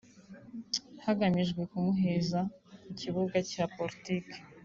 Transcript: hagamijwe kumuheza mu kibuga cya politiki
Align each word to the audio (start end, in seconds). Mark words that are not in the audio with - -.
hagamijwe 1.05 1.61
kumuheza 1.69 2.39
mu 2.85 2.91
kibuga 2.99 3.37
cya 3.51 3.63
politiki 3.75 4.37